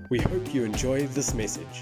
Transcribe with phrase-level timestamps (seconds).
[0.10, 1.82] We hope you enjoy this message.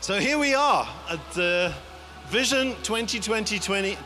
[0.00, 1.72] So here we are at the
[2.28, 3.96] Vision 2020.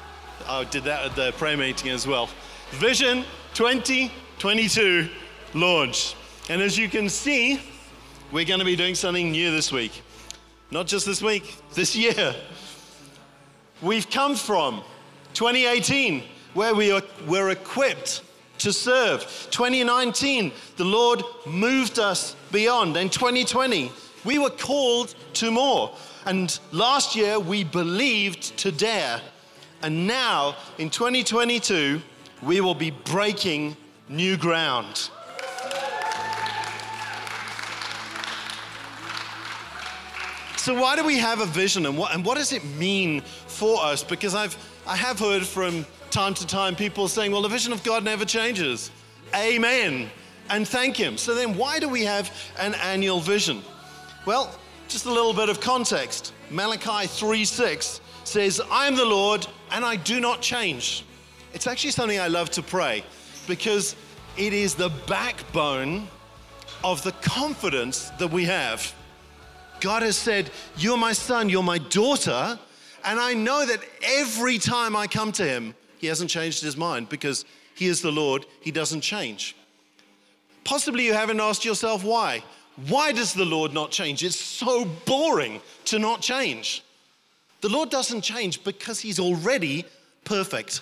[0.46, 2.30] I did that at the prayer meeting as well.
[2.72, 3.24] Vision
[3.54, 5.08] 2022
[5.54, 6.14] launch.
[6.48, 7.60] And as you can see,
[8.30, 10.02] we're going to be doing something new this week.
[10.70, 12.34] Not just this week, this year.
[13.82, 14.82] We've come from
[15.34, 16.22] 2018,
[16.54, 16.92] where we
[17.26, 18.22] were equipped
[18.58, 19.22] to serve.
[19.50, 22.96] 2019, the Lord moved us beyond.
[22.96, 23.90] And 2020,
[24.24, 25.92] we were called to more.
[26.24, 29.20] And last year, we believed to dare.
[29.82, 32.00] And now, in 2022,
[32.42, 33.76] we will be breaking
[34.08, 35.10] new ground.
[40.56, 43.82] So, why do we have a vision and what, and what does it mean for
[43.82, 44.02] us?
[44.02, 47.82] Because I've, I have heard from time to time people saying, well, the vision of
[47.82, 48.90] God never changes.
[49.34, 50.10] Amen.
[50.50, 51.16] And thank Him.
[51.16, 53.62] So, then why do we have an annual vision?
[54.26, 54.54] Well,
[54.86, 56.34] just a little bit of context.
[56.50, 61.04] Malachi 3:6 says, I am the Lord and I do not change.
[61.52, 63.04] It's actually something I love to pray
[63.46, 63.96] because
[64.36, 66.08] it is the backbone
[66.84, 68.94] of the confidence that we have.
[69.80, 72.58] God has said, You're my son, you're my daughter,
[73.04, 77.08] and I know that every time I come to him, he hasn't changed his mind
[77.08, 79.56] because he is the Lord, he doesn't change.
[80.64, 82.44] Possibly you haven't asked yourself why.
[82.88, 84.22] Why does the Lord not change?
[84.22, 86.84] It's so boring to not change.
[87.60, 89.84] The Lord doesn't change because He's already
[90.24, 90.80] perfect.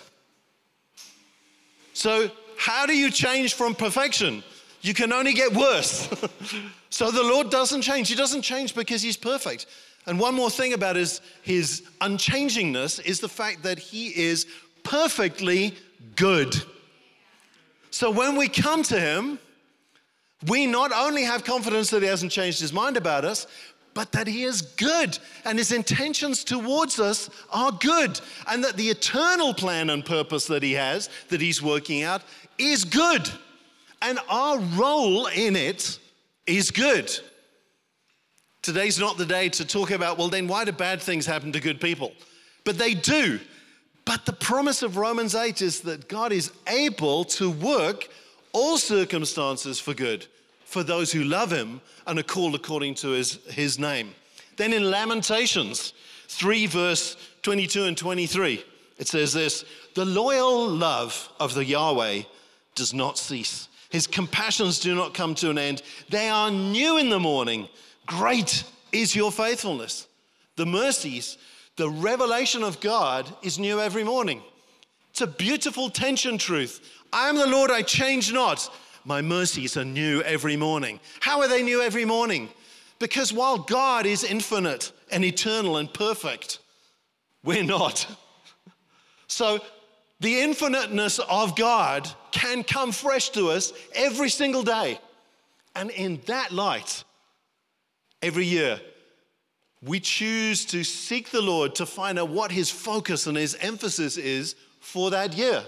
[1.98, 4.45] So, how do you change from perfection?
[4.83, 6.08] You can only get worse.
[6.90, 8.08] so, the Lord doesn't change.
[8.08, 9.67] He doesn't change because He's perfect.
[10.06, 14.46] And one more thing about his, his unchangingness is the fact that He is
[14.84, 15.74] perfectly
[16.14, 16.55] good.
[17.90, 19.40] So, when we come to Him,
[20.46, 23.48] we not only have confidence that He hasn't changed His mind about us,
[23.98, 28.91] but that He is good and His intentions towards us are good, and that the
[28.91, 32.23] eternal plan and purpose that He has, that He's working out,
[32.59, 33.29] is good.
[34.01, 35.98] And our role in it
[36.47, 37.11] is good.
[38.63, 41.61] Today's not the day to talk about, well, then why do bad things happen to
[41.61, 42.13] good people?
[42.65, 43.41] But they do.
[44.05, 48.09] But the promise of Romans 8 is that God is able to work
[48.53, 50.29] all circumstances for good
[50.68, 54.11] for those who love him and are called according to his, his name.
[54.58, 55.95] Then in Lamentations
[56.29, 58.62] 3, verse 22 and 23,
[58.98, 59.64] it says this
[59.95, 62.23] The loyal love of the Yahweh
[62.74, 63.68] does not cease.
[63.89, 65.80] His compassions do not come to an end.
[66.11, 67.67] They are new in the morning.
[68.05, 68.62] Great
[68.92, 70.06] is your faithfulness.
[70.56, 71.39] The mercies,
[71.77, 74.42] the revelation of God is new every morning.
[75.12, 76.86] It's a beautiful tension truth.
[77.11, 78.70] I am the Lord, I change not.
[79.05, 81.01] My mercies are new every morning.
[81.20, 82.48] How are they new every morning?
[82.98, 86.59] Because while God is infinite and eternal and perfect,
[87.45, 88.07] we're not.
[89.29, 89.61] So
[90.20, 94.98] the infiniteness of God can come fresh to us every single day.
[95.77, 97.05] And in that light,
[98.20, 98.80] every year,
[99.80, 104.17] we choose to seek the Lord to find out what his focus and his emphasis
[104.17, 105.63] is for that year.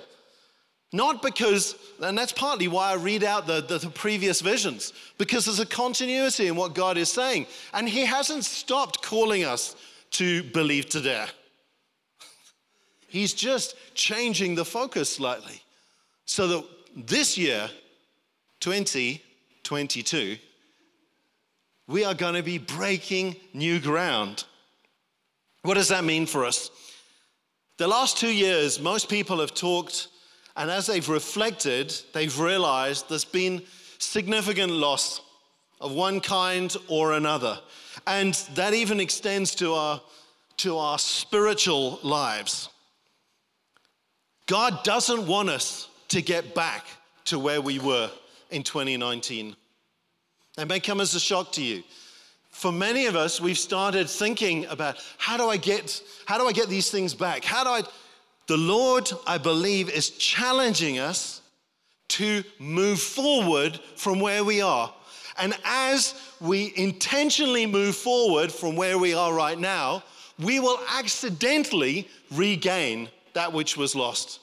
[0.93, 5.45] Not because, and that's partly why I read out the, the, the, previous visions, because
[5.45, 7.47] there's a continuity in what God is saying.
[7.73, 9.77] And He hasn't stopped calling us
[10.13, 11.29] to believe to dare.
[13.09, 15.63] He's just changing the focus slightly.
[16.25, 16.65] So that
[16.97, 17.71] this year,
[18.59, 20.39] 2022,
[21.87, 24.45] we are going to be breaking new ground.
[25.63, 26.71] What does that mean for us?
[27.79, 30.09] The last two years, most people have talked
[30.57, 33.63] and as they've reflected, they've realized there's been
[33.99, 35.21] significant loss
[35.81, 37.59] of one kind or another.
[38.07, 40.01] And that even extends to our,
[40.59, 42.69] to our spiritual lives.
[44.47, 46.85] God doesn't want us to get back
[47.27, 48.11] to where we were
[48.51, 49.55] in 2019.
[50.59, 51.83] It may come as a shock to you.
[52.51, 56.53] For many of us, we've started thinking about how do I get, how do I
[56.53, 57.45] get these things back?
[57.45, 57.83] How do I
[58.51, 61.41] the Lord, I believe, is challenging us
[62.09, 64.93] to move forward from where we are.
[65.39, 70.03] And as we intentionally move forward from where we are right now,
[70.37, 74.41] we will accidentally regain that which was lost.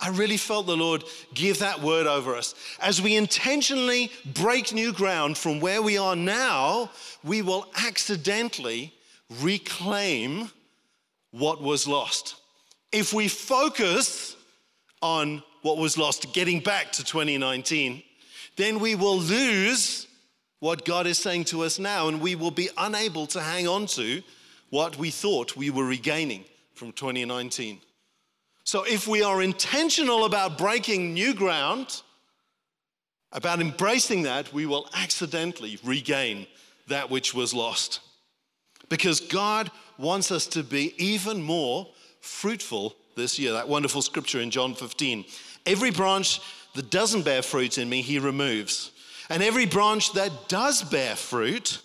[0.00, 1.04] I really felt the Lord
[1.34, 2.54] give that word over us.
[2.80, 6.90] As we intentionally break new ground from where we are now,
[7.22, 8.94] we will accidentally
[9.42, 10.50] reclaim
[11.30, 12.37] what was lost.
[12.92, 14.36] If we focus
[15.02, 18.02] on what was lost, getting back to 2019,
[18.56, 20.06] then we will lose
[20.60, 23.86] what God is saying to us now, and we will be unable to hang on
[23.86, 24.22] to
[24.70, 26.44] what we thought we were regaining
[26.74, 27.80] from 2019.
[28.64, 32.02] So, if we are intentional about breaking new ground,
[33.32, 36.46] about embracing that, we will accidentally regain
[36.88, 38.00] that which was lost.
[38.88, 41.88] Because God wants us to be even more
[42.20, 43.52] fruitful this year.
[43.52, 45.24] That wonderful scripture in John 15.
[45.66, 46.40] Every branch
[46.74, 48.92] that doesn't bear fruit in me, he removes.
[49.30, 51.80] And every branch that does bear fruit,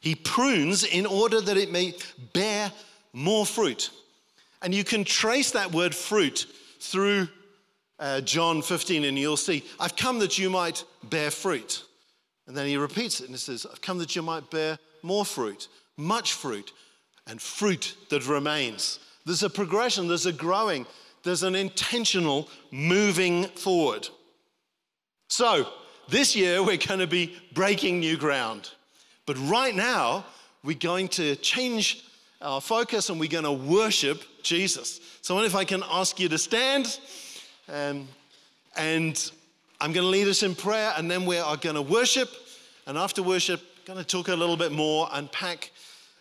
[0.00, 1.94] he prunes in order that it may
[2.32, 2.72] bear
[3.12, 3.90] more fruit.
[4.62, 6.46] And you can trace that word fruit
[6.80, 7.28] through
[7.98, 11.84] uh, John 15, and you'll see, I've come that you might bear fruit.
[12.46, 15.24] And then he repeats it and he says, I've come that you might bear more
[15.24, 16.72] fruit, much fruit,
[17.26, 19.00] and fruit that remains.
[19.28, 20.86] There's a progression, there's a growing,
[21.22, 24.08] there's an intentional moving forward.
[25.28, 25.68] So,
[26.08, 28.70] this year we're going to be breaking new ground.
[29.26, 30.24] But right now,
[30.64, 32.06] we're going to change
[32.40, 34.98] our focus and we're going to worship Jesus.
[35.20, 36.98] So, if I can ask you to stand.
[37.68, 38.08] Um,
[38.76, 39.30] and
[39.78, 42.30] I'm going to lead us in prayer, and then we are going to worship.
[42.86, 45.70] And after worship, going to talk a little bit more, and unpack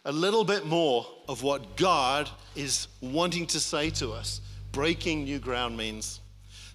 [0.07, 4.39] a little bit more of what God is wanting to say to us.
[4.71, 6.21] Breaking new ground means.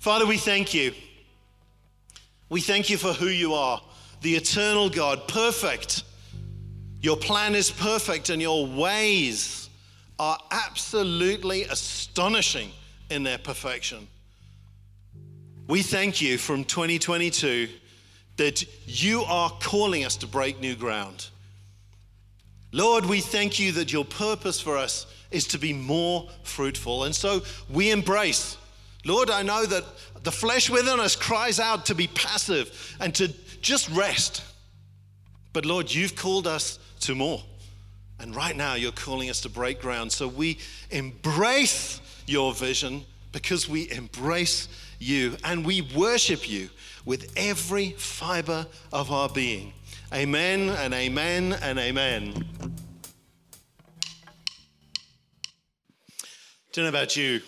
[0.00, 0.92] Father, we thank you.
[2.50, 3.80] We thank you for who you are,
[4.20, 6.04] the eternal God, perfect.
[7.00, 9.70] Your plan is perfect, and your ways
[10.18, 12.70] are absolutely astonishing
[13.08, 14.06] in their perfection.
[15.68, 17.70] We thank you from 2022
[18.36, 21.28] that you are calling us to break new ground.
[22.72, 27.04] Lord, we thank you that your purpose for us is to be more fruitful.
[27.04, 28.56] And so we embrace.
[29.04, 29.84] Lord, I know that
[30.22, 33.28] the flesh within us cries out to be passive and to
[33.60, 34.42] just rest.
[35.52, 37.42] But Lord, you've called us to more.
[38.18, 40.12] And right now, you're calling us to break ground.
[40.12, 40.58] So we
[40.90, 44.68] embrace your vision because we embrace
[44.98, 46.70] you and we worship you
[47.04, 49.72] with every fiber of our being.
[50.14, 52.34] Amen and amen and amen.
[56.74, 57.40] Don't know about you,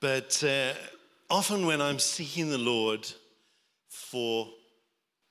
[0.00, 0.74] but uh,
[1.28, 3.10] often when I'm seeking the Lord
[3.88, 4.48] for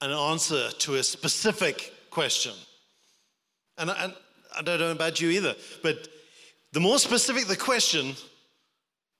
[0.02, 2.54] an answer to a specific question,
[3.78, 4.14] and, and
[4.54, 6.10] I don't know about you either, but
[6.74, 8.14] the more specific the question,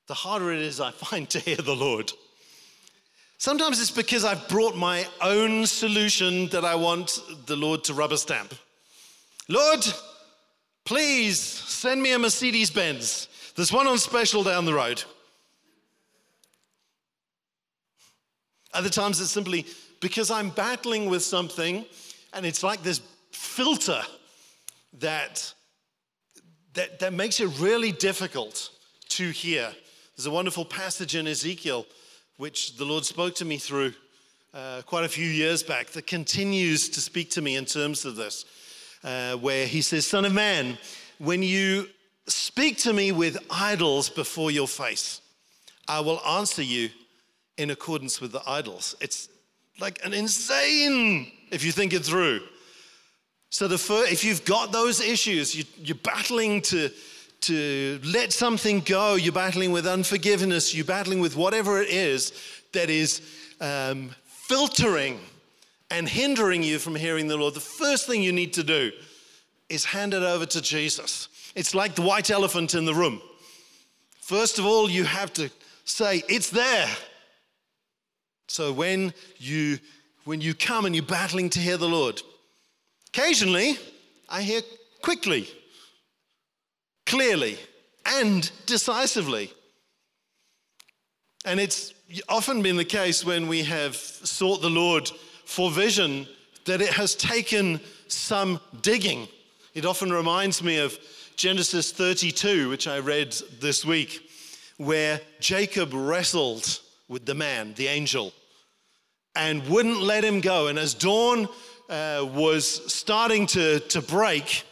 [0.08, 2.12] the harder it is I find to hear the Lord.
[3.42, 8.18] Sometimes it's because I've brought my own solution that I want the Lord to rubber
[8.18, 8.54] stamp.
[9.48, 9.84] Lord,
[10.86, 13.28] please send me a Mercedes Benz.
[13.56, 15.04] There's one on special down the road.
[18.76, 19.66] Other times it's simply
[20.02, 21.84] because I'm battling with something
[22.34, 23.02] and it's like this
[23.32, 24.04] filter
[25.00, 25.52] that,
[26.76, 28.70] that, that makes it really difficult
[29.10, 29.74] to hear.
[30.16, 31.88] There's a wonderful passage in Ezekiel
[32.42, 33.94] which the Lord spoke to me through
[34.52, 38.16] uh, quite a few years back that continues to speak to me in terms of
[38.16, 38.46] this,
[39.04, 40.76] uh, where he says, Son of man,
[41.20, 41.88] when you
[42.26, 45.22] speak to me with idols before your face,
[45.88, 46.90] I will answer you
[47.60, 48.96] in accordance with the idols.
[49.02, 49.30] It's
[49.80, 52.42] like an insane if you think it through.
[53.52, 56.90] So the first, if you've got those issues, you, you're battling to,
[57.42, 62.34] to let something go, you're battling with unforgiveness, you're battling with whatever it is
[62.74, 63.22] that is
[63.60, 65.20] um, filtering
[65.90, 68.92] and hindering you from hearing the Lord, the first thing you need to do
[69.70, 71.28] is hand it over to Jesus.
[71.56, 73.22] It's like the white elephant in the room.
[74.22, 75.50] First of all, you have to
[75.86, 76.88] say, It's there.
[78.48, 79.80] So when you
[80.24, 82.22] when you come and you're battling to hear the Lord,
[83.14, 83.78] Occasionally,
[84.30, 84.62] I hear
[85.02, 85.50] quickly,
[87.12, 87.58] clearly,
[88.06, 89.52] and decisively.
[91.44, 91.94] And it's
[92.30, 95.12] often been the case when we have sought the Lord
[95.44, 96.26] for vision
[96.64, 99.28] that it has taken some digging.
[99.74, 100.98] It often reminds me of
[101.36, 104.22] Genesis 32, which I read this week,
[104.78, 108.32] where Jacob wrestled with the man, the angel,
[109.36, 110.68] and wouldn't let him go.
[110.68, 111.50] And as dawn
[111.90, 114.64] uh, was starting to, to break,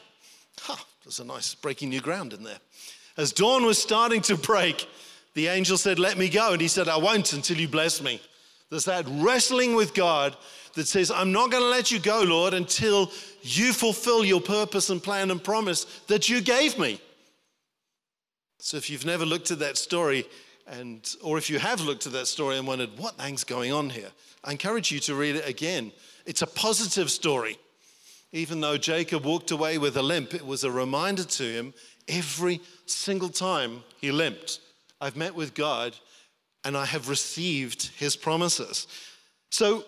[1.10, 2.60] there's a nice breaking new ground in there.
[3.18, 4.88] As dawn was starting to break,
[5.34, 6.54] the angel said, Let me go.
[6.54, 8.22] And he said, I won't until you bless me.
[8.70, 10.38] There's that wrestling with God
[10.76, 13.12] that says, I'm not going to let you go, Lord, until
[13.42, 17.02] you fulfill your purpose and plan and promise that you gave me.
[18.60, 20.28] So if you've never looked at that story,
[20.68, 23.90] and or if you have looked at that story and wondered what thing's going on
[23.90, 24.12] here,
[24.44, 25.92] I encourage you to read it again.
[26.28, 27.58] It's a positive story.
[28.32, 31.74] Even though Jacob walked away with a limp, it was a reminder to him
[32.08, 34.60] every single time he limped.
[35.02, 35.96] I've met with God
[36.64, 38.88] and I have received his promises.
[39.50, 39.86] So,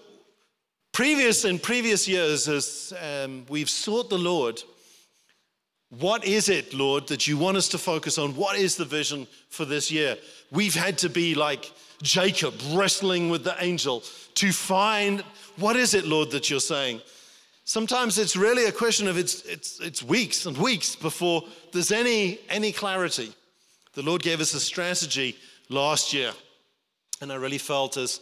[0.91, 4.61] previous in previous years, as um, we've sought the Lord,
[5.89, 8.35] what is it, Lord, that you want us to focus on?
[8.35, 10.17] What is the vision for this year?
[10.49, 11.69] We've had to be like
[12.01, 14.03] Jacob, wrestling with the angel
[14.35, 15.21] to find
[15.57, 17.01] what is it, Lord, that you're saying?
[17.63, 22.39] Sometimes it's really a question of it's, it's, it's weeks and weeks before there's any,
[22.49, 23.33] any clarity.
[23.93, 25.35] The Lord gave us a strategy
[25.69, 26.31] last year,
[27.21, 28.19] and I really felt as,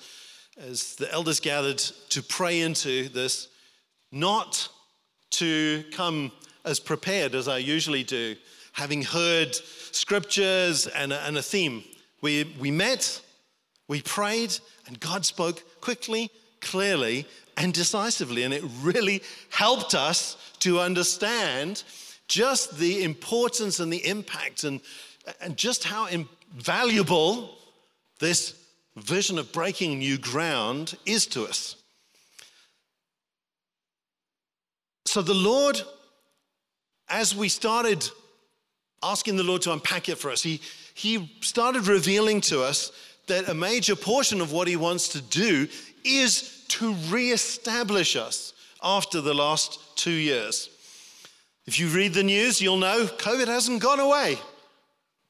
[0.58, 1.78] as the elders gathered
[2.10, 3.48] to pray into this,
[4.12, 4.68] not
[5.32, 6.32] to come
[6.66, 8.36] as prepared as I usually do,
[8.74, 11.84] having heard scriptures and a, and a theme.
[12.22, 13.22] We, we met,
[13.88, 16.30] we prayed, and God spoke quickly,
[16.60, 17.26] clearly,
[17.60, 18.44] and decisively.
[18.44, 21.84] And it really helped us to understand
[22.28, 24.82] just the importance and the impact and,
[25.42, 27.58] and just how invaluable
[28.20, 28.56] this
[28.96, 31.76] vision of breaking new ground is to us.
[35.06, 35.82] So the Lord,
[37.10, 38.08] as we started
[39.02, 40.62] asking the Lord to unpack it for us, He,
[40.94, 42.92] he started revealing to us
[43.28, 45.68] that a major portion of what He wants to do
[46.04, 50.70] is to reestablish us after the last two years.
[51.66, 54.38] If you read the news, you'll know COVID hasn't gone away.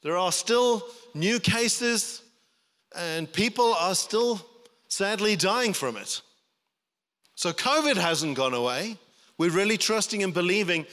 [0.03, 2.21] There are still new cases,
[2.95, 4.39] and people are still
[4.87, 6.21] sadly dying from it.
[7.35, 8.97] So, COVID hasn't gone away.
[9.37, 10.85] We're really trusting and believing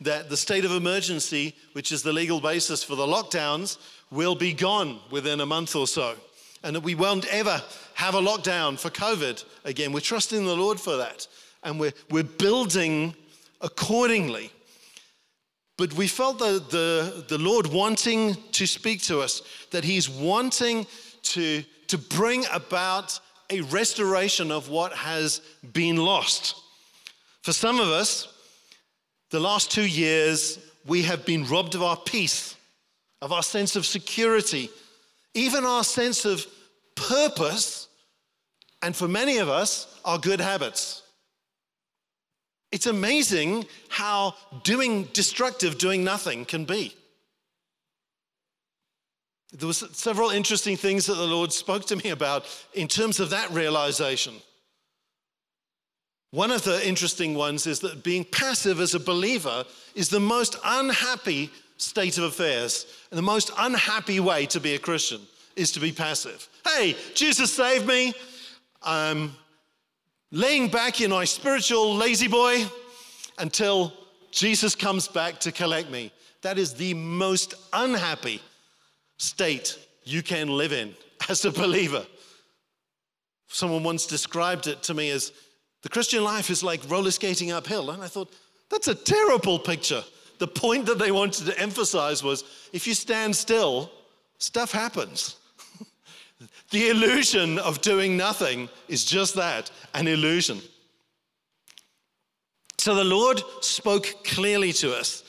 [0.00, 3.78] that the state of emergency, which is the legal basis for the lockdowns,
[4.10, 6.14] will be gone within a month or so
[6.64, 7.62] and that we won't ever
[7.94, 9.92] have a lockdown for COVID again.
[9.92, 11.26] We're trusting the Lord for that,
[11.62, 13.14] and we're, we're building
[13.60, 14.50] accordingly.
[15.76, 20.86] But we felt the, the, the Lord wanting to speak to us, that He's wanting
[21.22, 23.18] to, to bring about
[23.50, 25.40] a restoration of what has
[25.72, 26.56] been lost.
[27.42, 28.32] For some of us,
[29.30, 32.56] the last two years, we have been robbed of our peace,
[33.20, 34.70] of our sense of security,
[35.34, 36.46] even our sense of
[36.94, 37.83] purpose,
[38.84, 41.02] and for many of us, our good habits.
[42.70, 46.94] It's amazing how doing destructive, doing nothing can be.
[49.52, 53.30] There were several interesting things that the Lord spoke to me about in terms of
[53.30, 54.34] that realization.
[56.32, 59.64] One of the interesting ones is that being passive as a believer
[59.94, 64.78] is the most unhappy state of affairs and the most unhappy way to be a
[64.78, 65.20] Christian
[65.56, 66.48] is to be passive.
[66.66, 68.12] Hey, Jesus saved me.
[68.84, 69.34] I'm
[70.30, 72.66] laying back in my spiritual La-Z-Boy
[73.38, 73.92] until
[74.30, 76.12] Jesus comes back to collect me.
[76.42, 78.42] That is the most unhappy
[79.16, 80.94] state you can live in
[81.28, 82.04] as a believer.
[83.48, 85.32] Someone once described it to me as
[85.82, 87.90] the Christian life is like roller skating uphill.
[87.90, 88.32] And I thought,
[88.70, 90.02] that's a terrible picture.
[90.38, 93.90] The point that they wanted to emphasize was if you stand still,
[94.38, 95.36] stuff happens.
[96.70, 100.60] The illusion of doing nothing is just that an illusion.
[102.78, 105.22] So the Lord spoke clearly to us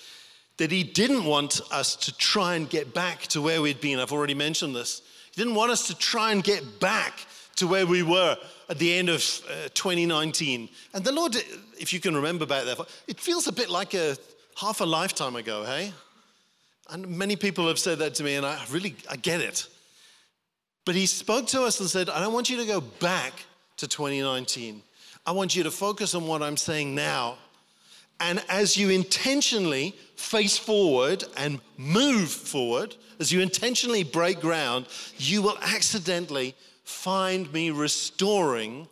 [0.57, 3.99] that He didn't want us to try and get back to where we'd been.
[3.99, 5.01] I've already mentioned this.
[5.33, 8.37] He didn't want us to try and get back to where we were
[8.69, 10.69] at the end of uh, 2019.
[10.93, 11.35] And the Lord,
[11.79, 12.75] if you can remember back there,
[13.07, 14.17] it feels a bit like a
[14.57, 15.93] half a lifetime ago, hey?
[16.89, 19.67] And many people have said that to me, and I really I get it.
[20.85, 23.33] But he spoke to us and said, I don't want you to go back
[23.77, 24.81] to 2019.
[25.25, 27.37] I want you to focus on what I'm saying now.
[28.19, 34.87] And as you intentionally face forward and move forward, as you intentionally break ground,
[35.17, 38.87] you will accidentally find me restoring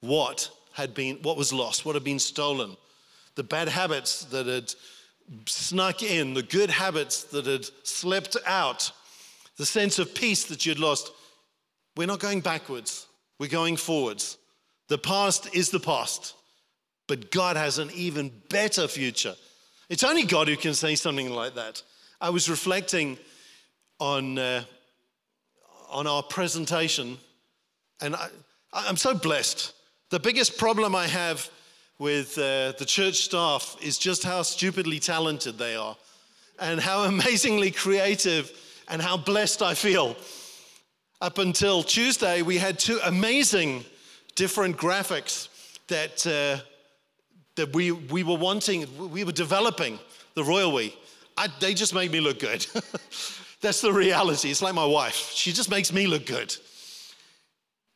[0.00, 2.76] what had been what was lost, what had been stolen.
[3.36, 4.74] The bad habits that had
[5.46, 8.92] snuck in, the good habits that had slipped out,
[9.56, 11.12] the sense of peace that you'd lost.
[11.96, 13.06] We're not going backwards,
[13.38, 14.38] we're going forwards.
[14.88, 16.34] The past is the past,
[17.08, 19.34] but God has an even better future.
[19.88, 21.82] It's only God who can say something like that.
[22.20, 23.18] I was reflecting
[23.98, 24.64] on, uh,
[25.90, 27.18] on our presentation,
[28.00, 28.28] and I,
[28.72, 29.72] I'm so blessed.
[30.10, 31.50] The biggest problem I have
[31.98, 35.96] with uh, the church staff is just how stupidly talented they are
[36.60, 38.52] and how amazingly creative
[38.88, 40.16] and how blessed I feel.
[41.22, 43.86] Up until Tuesday, we had two amazing
[44.34, 45.48] different graphics
[45.88, 46.62] that, uh,
[47.54, 49.98] that we, we were wanting, we were developing,
[50.34, 50.94] the Royal We.
[51.38, 52.66] I, they just made me look good.
[53.62, 54.50] That's the reality.
[54.50, 56.54] It's like my wife, she just makes me look good.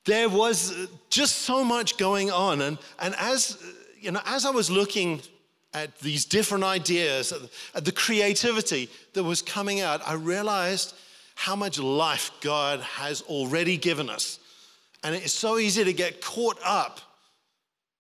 [0.07, 2.63] There was uh, just so much going on.
[2.63, 3.67] And, and as, uh,
[4.01, 5.21] you know, as I was looking
[5.75, 7.35] at these different ideas,
[7.75, 10.95] at the creativity that was coming out, I realized
[11.41, 14.39] how much life God has already given us.
[15.03, 17.01] And it's so easy to get caught up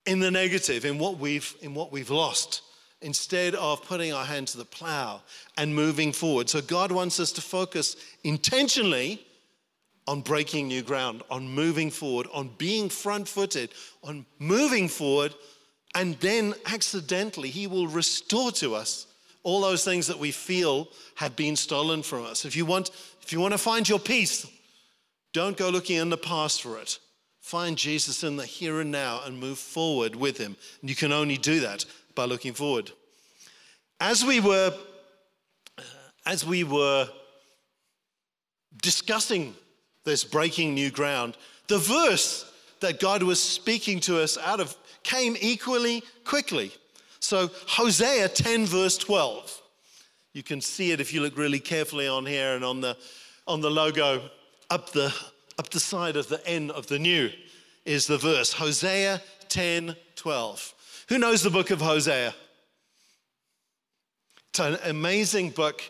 [0.04, 2.60] in the negative, in what we've, in what we've lost,
[3.00, 5.22] instead of putting our hand to the plow
[5.56, 6.50] and moving forward.
[6.50, 9.24] So God wants us to focus intentionally
[10.06, 13.70] on breaking new ground, on moving forward, on being front footed,
[14.04, 15.34] on moving forward,
[15.94, 19.06] and then accidentally, He will restore to us
[19.42, 22.44] all those things that we feel have been stolen from us.
[22.44, 22.90] If you want,
[23.30, 24.44] if you want to find your peace,
[25.32, 26.98] don't go looking in the past for it.
[27.38, 30.56] Find Jesus in the here and now and move forward with him.
[30.80, 31.84] And you can only do that
[32.16, 32.90] by looking forward.
[34.00, 34.74] As we were
[36.26, 37.08] as we were
[38.82, 39.54] discussing
[40.02, 41.36] this breaking new ground,
[41.68, 46.72] the verse that God was speaking to us out of came equally quickly.
[47.20, 49.60] So, Hosea 10, verse 12.
[50.32, 52.96] You can see it if you look really carefully on here and on the,
[53.50, 54.22] on the logo
[54.70, 55.12] up the,
[55.58, 57.30] up the side of the N of the new
[57.84, 60.74] is the verse Hosea 10, 12.
[61.08, 62.32] Who knows the book of Hosea?
[64.50, 65.82] It's an amazing book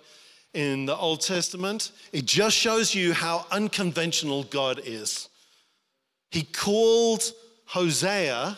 [0.55, 1.93] in the Old Testament.
[2.15, 5.29] It just shows you how unconventional God is.
[6.31, 7.31] He called
[7.67, 8.57] Hosea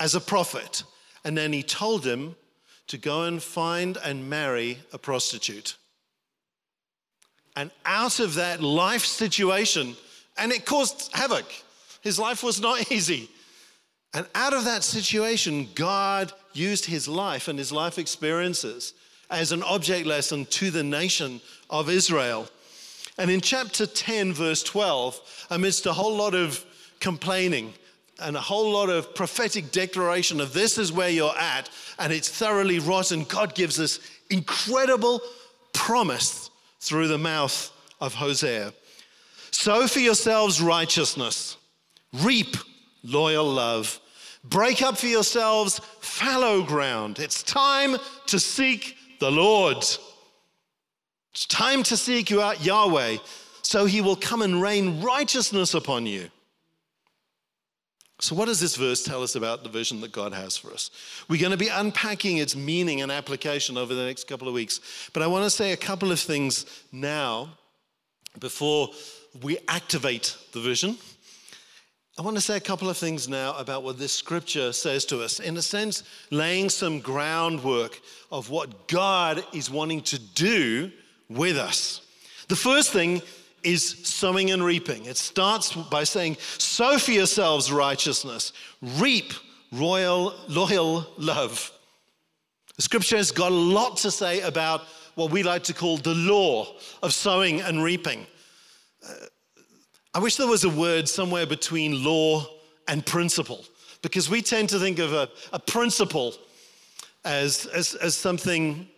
[0.00, 0.84] as a prophet.
[1.22, 2.36] And then he told him
[2.86, 5.76] to go and find and marry a prostitute.
[7.56, 9.96] And out of that life situation,
[10.36, 11.46] and it caused havoc.
[12.00, 13.28] His life was not easy.
[14.12, 18.94] And out of that situation, God used his life and his life experiences
[19.30, 21.40] as an object lesson to the nation
[21.70, 22.48] of Israel.
[23.18, 26.64] And in chapter 10, verse 12, amidst a whole lot of
[27.00, 27.72] complaining,
[28.20, 32.28] and a whole lot of prophetic declaration of this is where you're at and it's
[32.28, 33.98] thoroughly rotten, God gives us
[34.30, 35.20] incredible
[35.72, 36.43] promise
[36.84, 38.72] through the mouth of Hosea.
[39.50, 41.56] Sow for yourselves righteousness,
[42.12, 42.56] reap
[43.02, 44.00] loyal love,
[44.44, 47.18] break up for yourselves fallow ground.
[47.18, 49.78] It's time to seek the Lord.
[51.32, 53.16] It's time to seek you out Yahweh,
[53.62, 56.30] so he will come and rain righteousness upon you.
[58.20, 60.90] So, what does this verse tell us about the vision that God has for us?
[61.28, 65.10] We're going to be unpacking its meaning and application over the next couple of weeks.
[65.12, 67.50] But I want to say a couple of things now
[68.38, 68.90] before
[69.42, 70.96] we activate the vision.
[72.16, 75.20] I want to say a couple of things now about what this scripture says to
[75.20, 75.40] us.
[75.40, 78.00] In a sense, laying some groundwork
[78.30, 80.92] of what God is wanting to do
[81.28, 82.02] with us.
[82.46, 83.20] The first thing
[83.64, 85.06] is sowing and reaping.
[85.06, 89.32] It starts by saying, Sow for yourselves righteousness, reap
[89.72, 91.70] royal, loyal love.
[92.76, 94.82] The scripture has got a lot to say about
[95.14, 98.26] what we like to call the law of sowing and reaping.
[99.06, 99.12] Uh,
[100.12, 102.46] I wish there was a word somewhere between law
[102.88, 103.64] and principle,
[104.02, 106.34] because we tend to think of a, a principle
[107.24, 108.88] as, as, as something,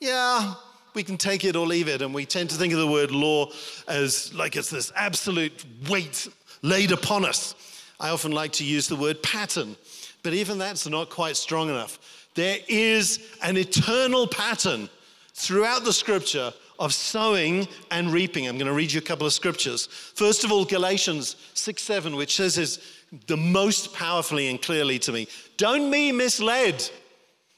[0.00, 0.54] yeah,
[0.94, 2.02] we can take it or leave it.
[2.02, 3.50] And we tend to think of the word law
[3.88, 6.28] as like it's this absolute weight
[6.62, 7.54] laid upon us.
[8.00, 9.76] I often like to use the word pattern,
[10.22, 11.98] but even that's not quite strong enough.
[12.34, 14.88] There is an eternal pattern
[15.34, 18.48] throughout the scripture of sowing and reaping.
[18.48, 19.86] I'm going to read you a couple of scriptures.
[19.86, 22.80] First of all, Galatians 6 7, which says is
[23.26, 25.28] the most powerfully and clearly to me.
[25.56, 26.88] Don't be misled,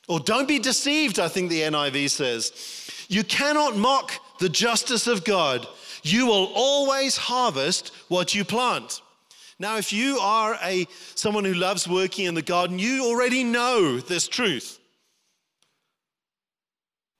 [0.08, 3.06] or don't be deceived, I think the NIV says.
[3.08, 5.66] You cannot mock the justice of God.
[6.02, 9.00] You will always harvest what you plant.
[9.58, 13.98] Now, if you are a someone who loves working in the garden, you already know
[13.98, 14.78] this truth.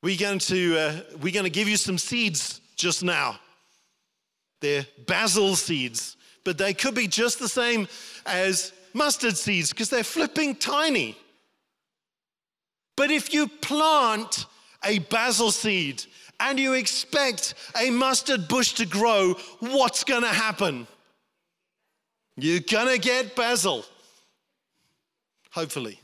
[0.02, 3.40] We're going to, uh, we're going to give you some seeds just now.
[4.60, 7.88] They're basil seeds, but they could be just the same
[8.26, 11.16] as mustard seeds because they're flipping tiny.
[12.96, 14.46] But if you plant
[14.84, 16.02] a basil seed
[16.40, 20.86] and you expect a mustard bush to grow, what's going to happen?
[22.36, 23.84] You're going to get basil.
[25.50, 26.00] Hopefully.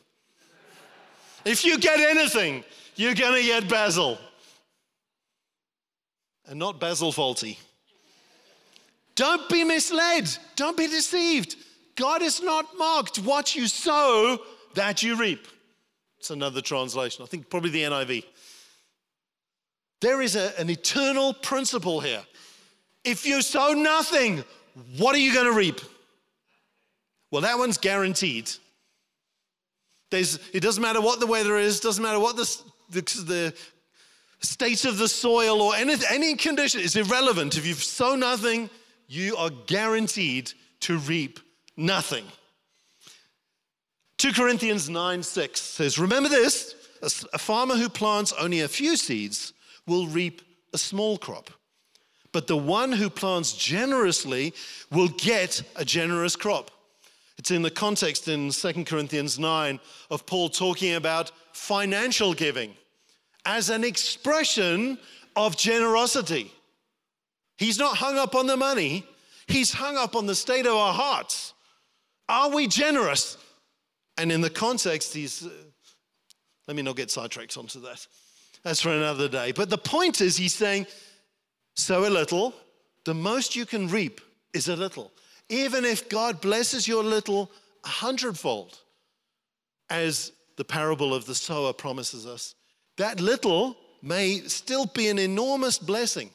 [1.44, 2.64] If you get anything,
[2.96, 4.18] you're going to get basil.
[6.46, 7.56] And not Basil Fawlty.
[9.14, 10.28] Don't be misled.
[10.56, 11.56] Don't be deceived.
[11.96, 13.18] God is not mocked.
[13.18, 14.38] What you sow,
[14.74, 15.46] that you reap.
[16.22, 17.24] It's another translation.
[17.24, 18.24] I think probably the NIV.
[20.00, 22.22] There is a, an eternal principle here.
[23.02, 24.44] If you sow nothing,
[24.98, 25.80] what are you going to reap?
[27.32, 28.48] Well, that one's guaranteed.
[30.12, 33.54] There's, it doesn't matter what the weather is, doesn't matter what the, the, the
[34.42, 37.58] state of the soil or any, any condition, it's irrelevant.
[37.58, 38.70] If you've sown nothing,
[39.08, 41.40] you are guaranteed to reap
[41.76, 42.26] nothing.
[44.22, 46.76] 2 Corinthians 9 6 says, Remember this
[47.32, 49.52] a farmer who plants only a few seeds
[49.88, 51.50] will reap a small crop.
[52.30, 54.54] But the one who plants generously
[54.92, 56.70] will get a generous crop.
[57.36, 62.74] It's in the context in 2 Corinthians 9 of Paul talking about financial giving
[63.44, 64.98] as an expression
[65.34, 66.52] of generosity.
[67.56, 69.04] He's not hung up on the money,
[69.48, 71.54] he's hung up on the state of our hearts.
[72.28, 73.36] Are we generous?
[74.16, 75.50] And in the context, he's, uh,
[76.68, 78.06] let me not get sidetracked onto that.
[78.62, 79.52] That's for another day.
[79.52, 80.86] But the point is, he's saying,
[81.74, 82.54] sow a little,
[83.04, 84.20] the most you can reap
[84.52, 85.10] is a little.
[85.48, 87.50] Even if God blesses your little
[87.84, 88.78] a hundredfold,
[89.90, 92.54] as the parable of the sower promises us,
[92.96, 96.30] that little may still be an enormous blessing.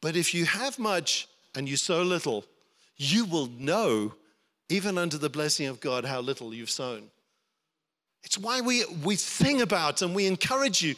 [0.00, 2.44] But if you have much and you sow little,
[2.96, 4.14] you will know,
[4.68, 7.10] even under the blessing of God, how little you've sown.
[8.22, 10.94] It's why we, we sing about and we encourage you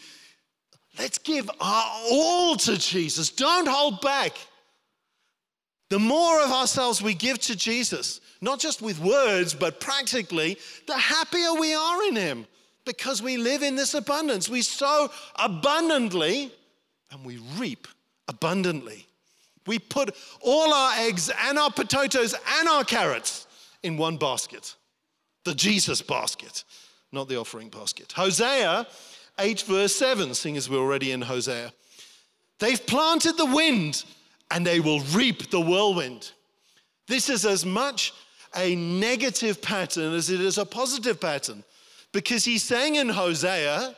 [0.98, 3.30] let's give our all to Jesus.
[3.30, 4.32] Don't hold back.
[5.90, 10.96] The more of ourselves we give to Jesus, not just with words, but practically, the
[10.96, 12.46] happier we are in Him
[12.84, 14.48] because we live in this abundance.
[14.48, 16.50] We sow abundantly
[17.10, 17.86] and we reap
[18.28, 19.06] abundantly.
[19.66, 23.45] We put all our eggs and our potatoes and our carrots
[23.86, 24.74] in one basket
[25.46, 26.64] the Jesus basket,
[27.12, 28.12] not the offering basket.
[28.12, 28.84] Hosea
[29.38, 31.72] 8, verse 7, seeing as we're already in Hosea.
[32.58, 34.04] They've planted the wind
[34.50, 36.32] and they will reap the whirlwind.
[37.06, 38.12] This is as much
[38.56, 41.62] a negative pattern as it is a positive pattern
[42.12, 43.94] because he's saying in Hosea,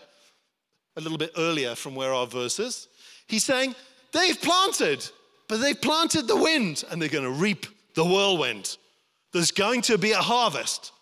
[0.97, 2.89] a little bit earlier from where our verse is,
[3.27, 3.75] he's saying,
[4.13, 5.09] they've planted,
[5.49, 8.77] but they've planted the wind and they're going to reap the whirlwind.
[9.33, 10.93] There's going to be a harvest.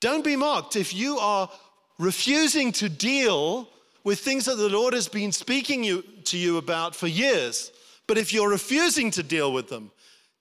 [0.00, 1.50] Don't be mocked if you are
[1.98, 3.68] refusing to deal
[4.04, 7.72] with things that the Lord has been speaking you, to you about for years.
[8.06, 9.90] But if you're refusing to deal with them,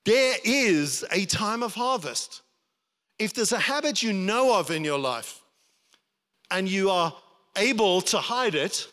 [0.06, 2.42] there is a time of harvest.
[3.20, 5.42] If there's a habit you know of in your life
[6.52, 7.14] and you are
[7.58, 8.88] able to hide it,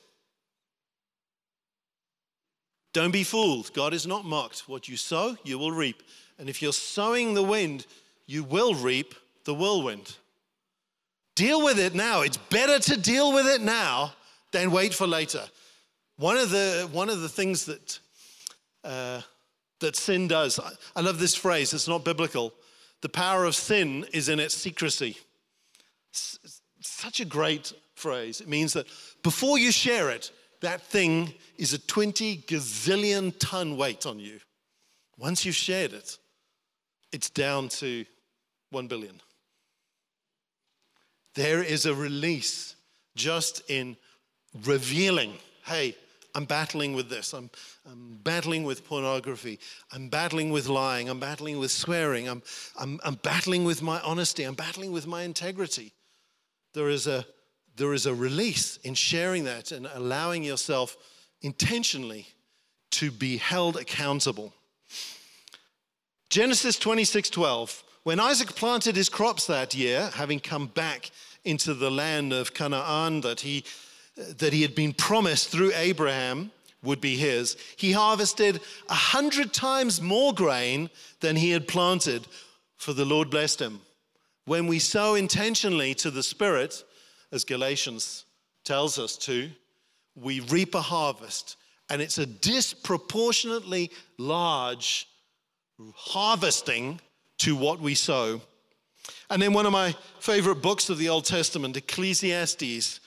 [2.93, 3.73] don't be fooled.
[3.75, 4.69] God is not mocked.
[4.69, 6.03] What you sow, you will reap.
[6.39, 7.87] And if you're sowing the wind,
[8.27, 10.17] you will reap the whirlwind.
[11.35, 12.23] Deal with it now.
[12.23, 14.13] It's better to deal with it now
[14.53, 15.43] than wait for later.
[16.17, 17.99] One of the, one of the things that,
[18.85, 19.21] uh,
[19.81, 20.61] that sin does,
[20.95, 22.55] I love this phrase, it's not biblical.
[23.03, 25.17] The power of sin is in its secrecy.
[26.11, 26.39] It's
[26.81, 28.41] such a great phrase.
[28.41, 28.87] It means that
[29.23, 34.39] before you share it, that thing is a 20 gazillion ton weight on you.
[35.19, 36.17] Once you've shared it,
[37.13, 38.05] it's down to
[38.71, 39.21] 1 billion.
[41.35, 42.77] There is a release
[43.17, 43.97] just in
[44.65, 45.97] revealing hey,
[46.35, 47.33] I'm battling with this.
[47.33, 47.49] I'm,
[47.91, 49.59] I'm battling with pornography.
[49.93, 51.09] I'm battling with lying.
[51.09, 52.29] I'm battling with swearing.
[52.29, 52.43] I'm,
[52.79, 54.43] I'm, I'm battling with my honesty.
[54.43, 55.93] I'm battling with my integrity.
[56.75, 57.25] There is, a,
[57.77, 60.97] there is a release in sharing that and allowing yourself
[61.41, 62.27] intentionally
[62.91, 64.53] to be held accountable.
[66.31, 67.83] Genesis 26 12.
[68.05, 71.11] When Isaac planted his crops that year, having come back
[71.43, 73.65] into the land of Canaan that he,
[74.17, 76.51] that he had been promised through Abraham
[76.83, 80.91] would be his, he harvested a hundred times more grain
[81.21, 82.29] than he had planted,
[82.77, 83.81] for the Lord blessed him.
[84.45, 86.85] When we sow intentionally to the Spirit,
[87.33, 88.27] as Galatians
[88.67, 89.51] tells us to,
[90.15, 91.57] we reap a harvest,
[91.89, 95.09] and it's a disproportionately large
[95.95, 97.01] harvesting
[97.39, 98.41] to what we sow.
[99.31, 103.01] And then one of my favorite books of the Old Testament, Ecclesiastes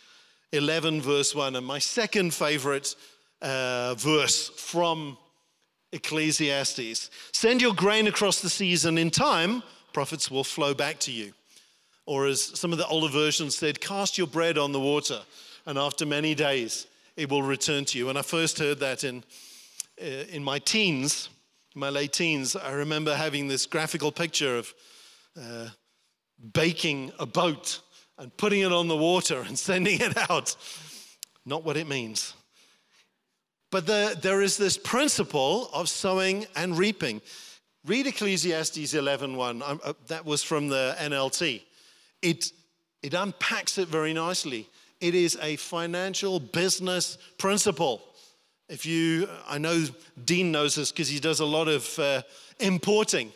[0.52, 2.96] 11, verse 1, and my second favorite
[3.42, 5.18] uh, verse from
[5.92, 7.10] Ecclesiastes.
[7.32, 9.64] Send your grain across the seas, and in time,
[9.94, 11.34] profits will flow back to you.
[12.06, 15.22] Or, as some of the older versions said, cast your bread on the water,
[15.66, 16.88] and after many days,
[17.18, 18.10] it will return to you.
[18.10, 19.24] And I first heard that in,
[20.02, 21.30] uh, in my teens,
[21.78, 24.74] my late teens, I remember having this graphical picture of
[25.40, 25.68] uh,
[26.54, 27.82] baking a boat
[28.18, 30.56] and putting it on the water and sending it out.
[31.46, 32.34] Not what it means.
[33.70, 37.22] But the, there is this principle of sowing and reaping.
[37.86, 39.62] Read Ecclesiastes 11.1.
[39.62, 41.62] Um, uh, that was from the NLT.
[42.24, 42.52] It,
[43.04, 44.68] it unpacks it very nicely.
[45.00, 48.02] It is a financial business principle.
[48.70, 49.86] If you, I know
[50.26, 52.22] Dean knows this because he does a lot of uh,
[52.60, 53.32] importing.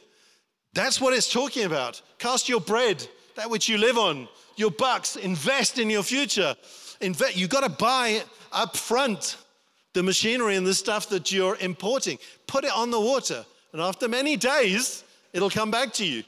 [0.74, 2.02] That's what it's talking about.
[2.17, 6.56] Cast your bread, that which you live on, your bucks, invest in your future.
[7.00, 9.38] Invest, you've got to buy up front
[9.94, 12.17] the machinery and the stuff that you're importing.
[12.48, 16.24] Put it on the water, and after many days, it'll come back to you.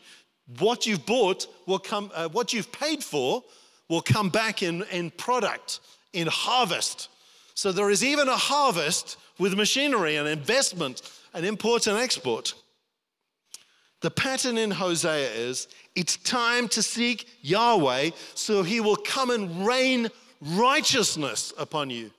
[0.60, 3.44] What you've bought will come, uh, what you've paid for
[3.90, 5.80] will come back in, in product,
[6.14, 7.10] in harvest.
[7.54, 11.02] So there is even a harvest with machinery and investment
[11.34, 12.54] and import and export.
[14.02, 19.66] The pattern in Hosea is it's time to seek Yahweh so he will come and
[19.66, 20.10] rain
[20.42, 22.12] righteousness upon you.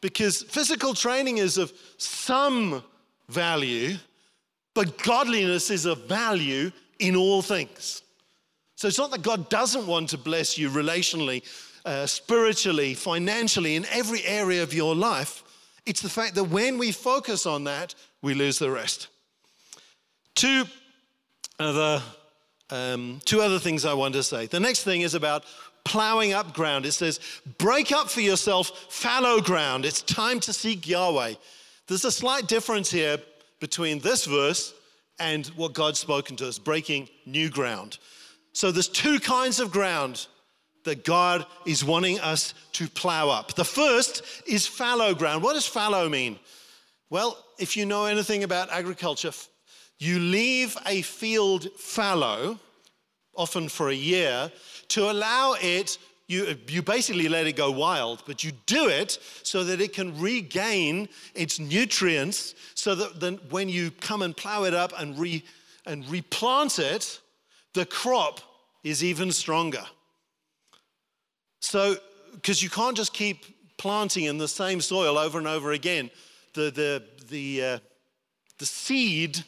[0.00, 2.82] Because physical training is of some
[3.28, 3.96] value,
[4.74, 8.02] but godliness is of value in all things.
[8.76, 11.42] So it's not that God doesn't want to bless you relationally,
[11.84, 15.42] uh, spiritually, financially, in every area of your life.
[15.86, 19.08] It's the fact that when we focus on that, we lose the rest.
[20.34, 20.64] Two
[21.58, 22.02] other,
[22.70, 24.46] um, two other things I want to say.
[24.46, 25.44] The next thing is about
[25.84, 26.86] plowing up ground.
[26.86, 27.20] It says,
[27.58, 29.84] break up for yourself fallow ground.
[29.84, 31.34] It's time to seek Yahweh.
[31.88, 33.18] There's a slight difference here
[33.60, 34.74] between this verse
[35.18, 37.98] and what God's spoken to us, breaking new ground.
[38.52, 40.26] So there's two kinds of ground
[40.84, 43.54] that God is wanting us to plow up.
[43.54, 45.42] The first is fallow ground.
[45.42, 46.38] What does fallow mean?
[47.10, 49.32] Well, if you know anything about agriculture,
[49.98, 52.58] you leave a field fallow,
[53.34, 54.50] often for a year,
[54.88, 59.62] to allow it, you, you basically let it go wild, but you do it so
[59.64, 64.74] that it can regain its nutrients so that then when you come and plow it
[64.74, 65.44] up and, re,
[65.86, 67.20] and replant it,
[67.74, 68.40] the crop
[68.82, 69.84] is even stronger.
[71.62, 71.96] So,
[72.32, 73.44] because you can't just keep
[73.78, 76.10] planting in the same soil over and over again,
[76.54, 77.78] the, the, the, uh,
[78.58, 79.42] the seed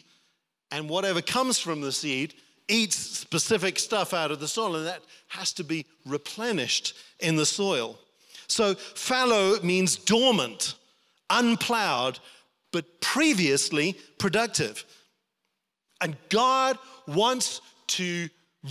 [0.71, 2.35] and whatever comes from the seed
[2.69, 7.45] eats specific stuff out of the soil, and that has to be replenished in the
[7.45, 7.99] soil.
[8.47, 10.77] So, fallow means dormant,
[11.31, 12.21] unplowed,
[12.73, 14.85] but previously productive.
[16.01, 18.29] And God wants to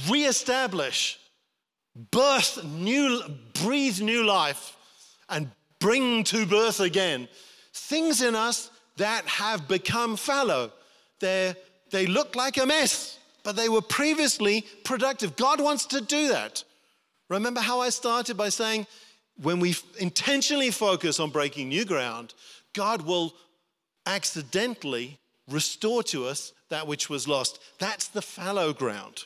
[0.10, 1.20] reestablish,
[1.96, 3.22] birth new,
[3.62, 4.76] breathe new life,
[5.30, 7.28] and bring to birth again
[7.74, 10.72] things in us that have become fallow.
[11.20, 11.56] They're
[11.94, 15.36] they look like a mess, but they were previously productive.
[15.36, 16.64] God wants to do that.
[17.30, 18.88] Remember how I started by saying
[19.40, 22.34] when we intentionally focus on breaking new ground,
[22.74, 23.36] God will
[24.08, 27.60] accidentally restore to us that which was lost.
[27.78, 29.26] That's the fallow ground.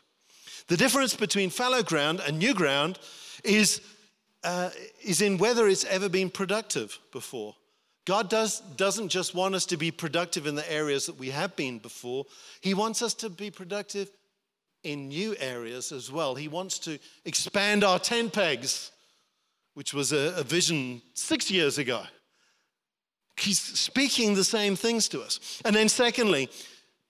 [0.67, 2.99] The difference between fallow ground and new ground
[3.43, 3.81] is,
[4.43, 4.69] uh,
[5.03, 7.55] is in whether it's ever been productive before.
[8.05, 11.55] God does, doesn't just want us to be productive in the areas that we have
[11.55, 12.25] been before,
[12.61, 14.09] He wants us to be productive
[14.83, 16.35] in new areas as well.
[16.35, 18.91] He wants to expand our tent pegs,
[19.73, 22.03] which was a, a vision six years ago.
[23.37, 25.61] He's speaking the same things to us.
[25.65, 26.49] And then, secondly,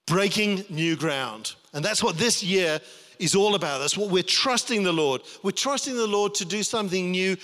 [0.06, 1.54] breaking new ground.
[1.72, 2.80] And that's what this year
[3.18, 3.78] is all about.
[3.78, 5.22] That's what we're trusting the Lord.
[5.42, 7.36] We're trusting the Lord to do something new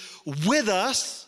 [0.46, 1.26] with us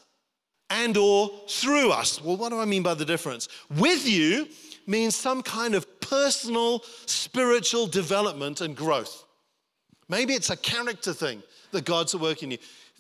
[0.71, 2.23] and or through us.
[2.23, 3.49] Well, what do I mean by the difference?
[3.71, 4.49] With you
[4.87, 9.25] means some kind of personal spiritual development and growth.
[10.09, 12.59] Maybe it's a character thing that God's working in you.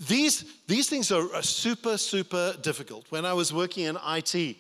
[0.09, 3.07] These, these things are super, super difficult.
[3.11, 4.57] When I was working in IT,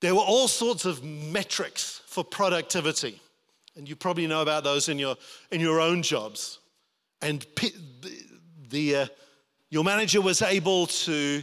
[0.00, 3.20] there were all sorts of metrics for productivity.
[3.76, 5.16] And you probably know about those in your,
[5.50, 6.60] in your own jobs.
[7.20, 7.44] And
[8.68, 9.06] the, uh,
[9.70, 11.42] your manager was able to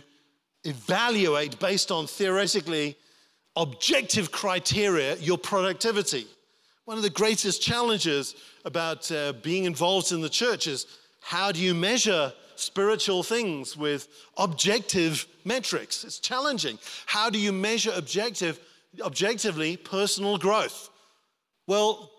[0.64, 2.96] evaluate based on theoretically
[3.56, 6.26] objective criteria your productivity.
[6.86, 10.86] One of the greatest challenges about uh, being involved in the church is
[11.22, 16.04] how do you measure spiritual things with objective metrics.
[16.04, 16.78] It's challenging.
[17.06, 18.60] How do you measure objective,
[19.02, 20.90] objectively personal growth?
[21.68, 22.11] Well,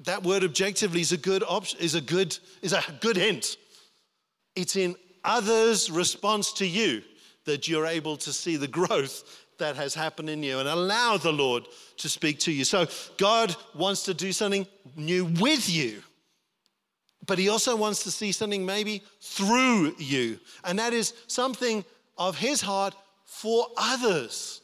[0.00, 3.56] that word objectively is a good option, is a good, is a good hint.
[4.56, 7.02] It's in others' response to you
[7.46, 11.32] that you're able to see the growth that has happened in you and allow the
[11.32, 11.64] Lord
[11.98, 12.64] to speak to you.
[12.64, 16.02] So God wants to do something new with you.
[17.26, 20.38] But he also wants to see something maybe through you.
[20.64, 21.84] And that is something
[22.18, 24.60] of his heart for others.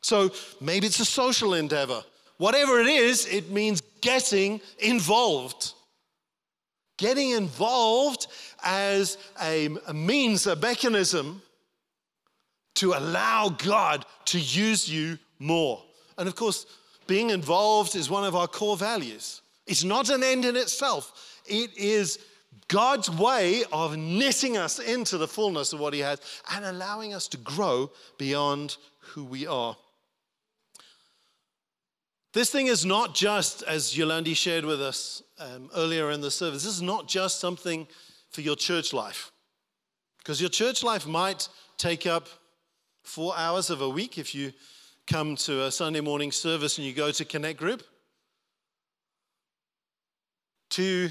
[0.00, 2.04] So maybe it's a social endeavor.
[2.38, 5.72] Whatever it is, it means getting involved.
[6.98, 8.26] Getting involved
[8.62, 11.42] as a, a means, a mechanism
[12.76, 15.82] to allow God to use you more.
[16.18, 16.66] And of course,
[17.06, 19.42] being involved is one of our core values.
[19.66, 22.18] It's not an end in itself, it is
[22.68, 26.20] God's way of knitting us into the fullness of what He has
[26.52, 29.76] and allowing us to grow beyond who we are.
[32.36, 36.64] This thing is not just, as Yolandi shared with us um, earlier in the service,
[36.64, 37.88] this is not just something
[38.28, 39.32] for your church life.
[40.18, 42.28] Because your church life might take up
[43.02, 44.52] four hours of a week if you
[45.06, 47.82] come to a Sunday morning service and you go to Connect Group.
[50.72, 51.08] To,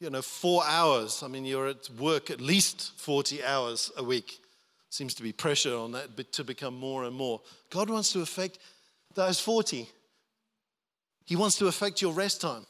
[0.00, 1.22] you know, four hours.
[1.22, 4.40] I mean, you're at work at least 40 hours a week.
[4.90, 7.40] Seems to be pressure on that to become more and more.
[7.70, 8.58] God wants to affect
[9.14, 9.88] those 40.
[11.24, 12.66] He wants to affect your rest time.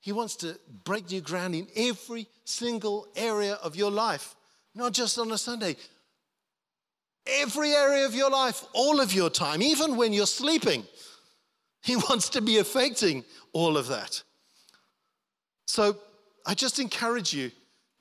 [0.00, 4.34] He wants to break new ground in every single area of your life,
[4.74, 5.76] not just on a Sunday.
[7.26, 10.84] Every area of your life, all of your time, even when you're sleeping.
[11.82, 14.22] He wants to be affecting all of that.
[15.64, 15.96] So
[16.44, 17.50] I just encourage you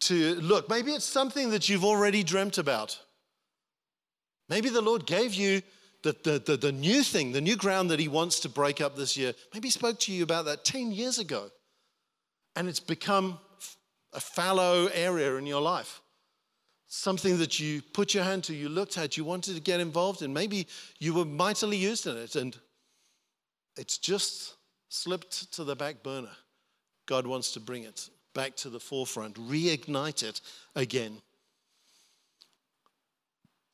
[0.02, 0.70] to look.
[0.70, 3.00] Maybe it's something that you've already dreamt about.
[4.50, 5.62] Maybe the Lord gave you
[6.04, 8.96] the, the, the, the, new thing, the new ground that He wants to break up
[8.96, 9.34] this year.
[9.54, 11.50] Maybe He spoke to you about that 10 years ago,
[12.56, 13.40] and it's become
[14.14, 16.02] a fallow area in your life
[16.90, 20.24] something that you put your hand to, you looked at, you wanted to get involved
[20.24, 20.34] in.
[20.34, 22.58] Maybe you were mightily used in it and
[23.78, 24.56] it's just
[24.90, 26.32] slipped to the back burner.
[27.06, 30.42] God wants to bring it back to the forefront, reignite it
[30.76, 31.22] again.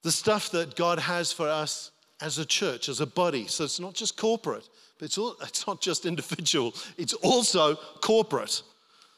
[0.03, 1.91] The stuff that God has for us
[2.25, 5.67] as a church, as a body, so it's not just corporate, but it's, all, it's
[5.67, 8.63] not just individual, it's also corporate.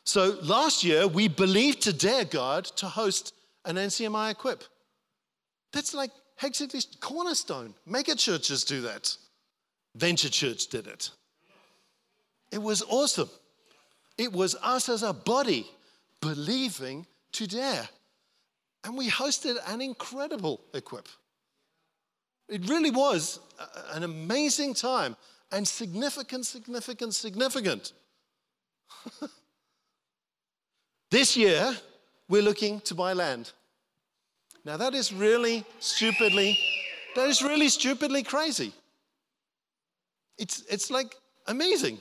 [0.04, 3.34] So last year, we believed to dare God to host
[3.66, 4.64] an NCMI equip.
[5.74, 7.74] That's like Hexically cornerstone.
[7.86, 9.18] Mega churches do that.
[9.96, 11.10] Venture Church did it.
[12.52, 13.30] It was awesome.
[14.20, 15.66] It was us as a body
[16.22, 17.90] believing to dare.
[18.84, 21.08] And we hosted an incredible equip.
[22.50, 23.40] It really was
[23.92, 25.16] an amazing time
[25.52, 27.94] and significant, significant, significant.
[31.12, 31.76] this year,
[32.30, 33.52] we're looking to buy land.
[34.66, 36.60] Now, that is really stupidly,
[37.16, 38.74] that is really stupidly crazy.
[40.38, 41.16] It's, it's like
[41.48, 42.00] amazing.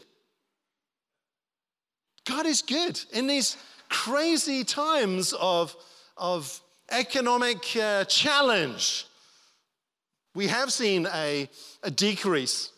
[2.25, 3.57] God is good in these
[3.89, 5.75] crazy times of,
[6.17, 9.07] of economic uh, challenge.
[10.37, 11.49] We have seen a,
[11.83, 12.71] a decrease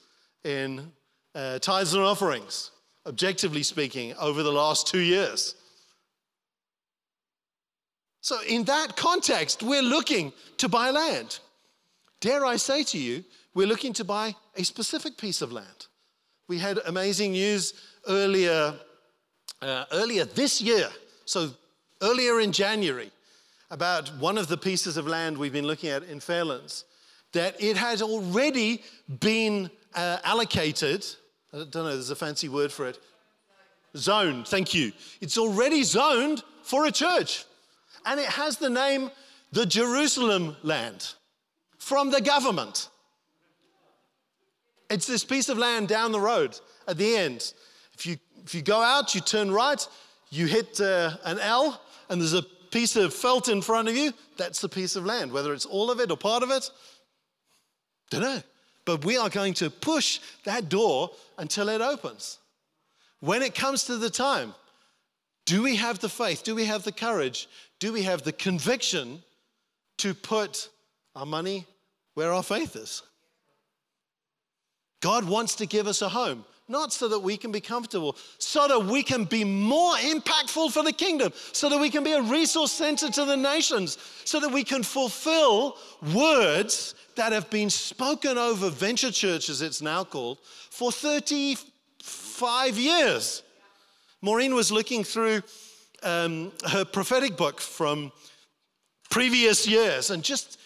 [0.45, 0.93] in
[1.35, 2.71] uh, tithes and offerings,
[3.05, 5.57] objectively speaking, over the last two years.
[8.21, 11.41] So, in that context, we're looking to buy land.
[12.21, 15.89] Dare I say to you, we're looking to buy a specific piece of land.
[16.47, 17.75] We had amazing news
[18.07, 18.73] earlier,
[19.63, 20.91] uh, earlier this year,
[21.25, 21.51] so
[22.03, 23.11] earlier in January,
[23.73, 26.85] about one of the pieces of land we've been looking at in Fairlands,
[27.33, 28.83] that it has already
[29.21, 31.05] been uh, allocated.
[31.53, 32.99] I don't know, there's a fancy word for it.
[33.97, 34.93] Zoned, thank you.
[35.21, 37.45] It's already zoned for a church
[38.09, 39.11] and it has the name
[39.53, 41.15] the Jerusalem land
[41.79, 42.89] from the government.
[44.91, 47.53] It's this piece of land down the road at the end.
[47.95, 49.87] If you, if you go out, you turn right,
[50.31, 54.13] you hit uh, an L, and there's a piece of veld in front of you.
[54.39, 56.71] That's the piece of land, whether it's all of it or part of it.
[58.11, 58.43] Don't know.
[58.85, 62.39] But we are going to push that door until it opens.
[63.21, 64.55] When it comes to the time,
[65.45, 66.45] do we have the faith?
[66.45, 67.49] Do we have the courage?
[67.81, 69.23] Do we have the conviction
[69.99, 70.69] to put
[71.15, 71.67] our money
[72.15, 73.03] where our faith is?
[75.01, 78.69] God wants to give us a home, not so that we can be comfortable, so
[78.69, 82.23] that we can be more impactful for the kingdom, so that we can be a
[82.23, 85.77] resource center to the nations, so that we can fulfill
[86.15, 90.39] words that have been spoken over venture churches, it's now called,
[90.71, 93.43] for 35 years.
[94.21, 95.43] Maureen was looking through
[96.03, 98.13] um, her prophetic book from
[99.11, 100.59] previous years and just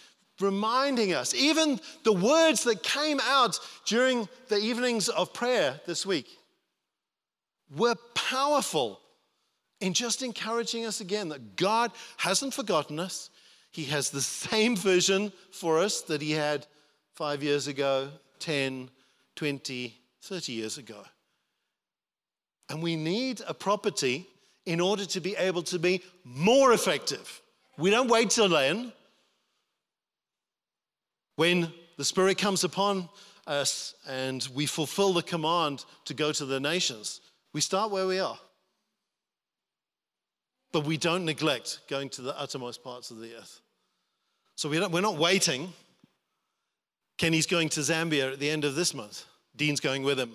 [0.43, 6.29] reminding us, even the words that came out during the evenings of prayer this week
[7.75, 9.01] were powerful
[9.81, 13.31] in just encouraging us again that God hasn't forgotten us.
[13.71, 16.67] He has the same vision for us that He had
[17.15, 18.91] five years ago, 10,
[19.35, 21.03] 20, 30 years ago.
[22.69, 24.27] And we need a property
[24.65, 27.41] in order to be able to be more effective.
[27.77, 28.93] We don't wait till then.
[31.37, 33.09] When the Spirit comes upon
[33.47, 37.21] us and we fulfill the command to go to the nations,
[37.53, 38.39] we start where we are.
[40.73, 43.61] But we don't neglect going to the uttermost parts of the earth.
[44.57, 45.73] So we we're not waiting.
[47.19, 49.25] Kenny's going to Zambia at the end of this month.
[49.55, 50.35] Dean's going with him.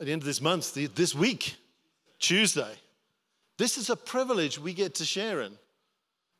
[0.00, 1.56] At the end of this month, this week,
[2.18, 2.74] Tuesday.
[3.58, 5.52] This is a privilege we get to share in.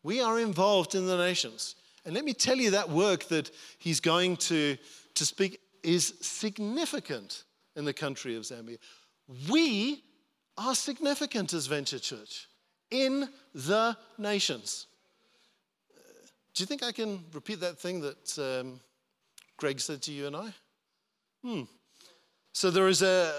[0.03, 1.77] We are involved in the nations.
[2.05, 4.77] And let me tell you, that work that he's going to,
[5.15, 7.45] to speak is significant
[7.77, 8.79] in the country of Zambia.
[9.51, 10.03] We
[10.59, 12.47] are significant as Venture Church
[12.91, 14.87] in the nations.
[16.55, 18.81] Do you think I can repeat that thing that um,
[19.57, 20.55] Greg said to you and I?
[21.43, 21.63] Hmm.
[22.53, 23.35] So there is a.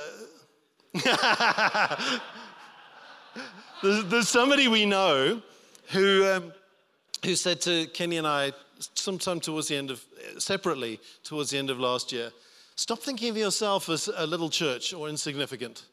[3.81, 5.41] there's, there's, somebody we know
[5.91, 6.53] who, um,
[7.25, 8.53] who said to Kenny and I
[8.93, 10.03] sometime towards the end of,
[10.37, 12.31] separately, towards the end of last year,
[12.75, 15.85] stop thinking of yourself as a little church or insignificant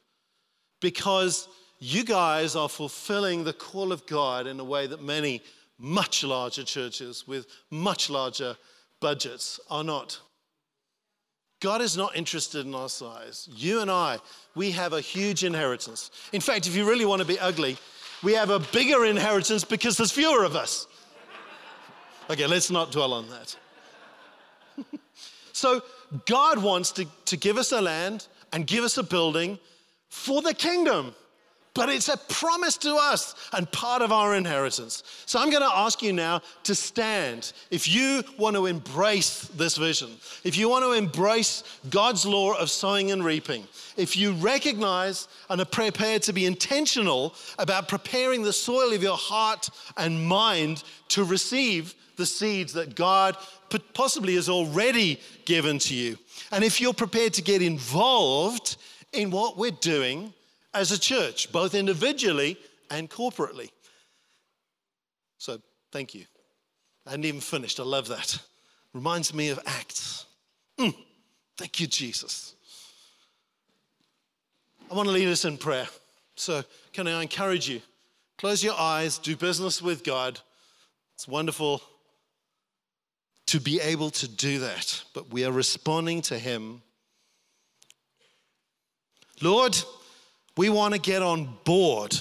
[0.80, 5.43] because you guys are fulfilling the call of God in a way that many
[5.78, 8.57] much larger churches with much larger
[9.01, 10.20] budgets are not.
[11.61, 13.49] God is not interested in our size.
[13.53, 14.18] You and I,
[14.55, 16.11] we have a huge inheritance.
[16.33, 17.76] In fact, if you really want to be ugly,
[18.22, 20.87] we have a bigger inheritance because there's fewer of us.
[22.33, 23.57] Okay, let's not dwell on that.
[25.53, 25.83] so,
[26.24, 29.59] God wants to, to give us a land and give us a building
[30.09, 31.14] for the kingdom
[31.74, 35.03] but it's a promise to us and part of our inheritance.
[35.24, 37.53] So I'm going to ask you now to stand.
[37.70, 40.11] If you want to embrace this vision,
[40.45, 43.66] if you want to embrace God's law of sowing and reaping,
[43.97, 49.16] if you recognize and are prepared to be intentional about preparing the soil of your
[49.16, 53.36] heart and mind to receive the seeds that God
[53.94, 56.18] possibly has already given to you,
[56.50, 58.76] and if you're prepared to get involved
[59.12, 60.32] in what we're doing
[60.74, 62.56] as a church, both individually
[62.90, 63.70] and corporately.
[65.38, 65.60] So,
[65.90, 66.24] thank you.
[67.06, 67.80] I hadn't even finished.
[67.80, 68.38] I love that.
[68.92, 70.26] Reminds me of Acts.
[70.78, 70.94] Mm,
[71.56, 72.54] thank you, Jesus.
[74.90, 75.88] I want to lead us in prayer.
[76.34, 77.80] So, can I encourage you?
[78.38, 80.40] Close your eyes, do business with God.
[81.14, 81.82] It's wonderful
[83.53, 86.80] to be able to do that, but we are responding to Him.
[89.42, 89.76] Lord,
[90.57, 92.18] we want to get on board